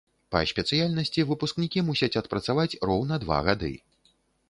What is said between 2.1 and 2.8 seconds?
адпрацаваць